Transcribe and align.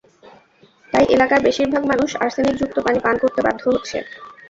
তাই 0.93 1.05
এলাকার 1.15 1.39
বেশির 1.43 1.67
ভাগ 1.73 1.83
মানুষ 1.91 2.09
আর্সেনিকযুক্ত 2.23 2.77
পানি 2.85 2.99
পান 3.01 3.15
করতে 3.23 3.39
বাধ্য 3.45 3.63
হচ্ছে। 3.67 3.97